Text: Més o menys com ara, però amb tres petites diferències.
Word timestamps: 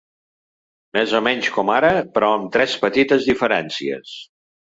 Més 0.97 1.13
o 1.19 1.21
menys 1.27 1.49
com 1.57 1.69
ara, 1.73 1.91
però 2.15 2.31
amb 2.39 2.49
tres 2.57 2.75
petites 2.87 3.29
diferències. 3.29 4.17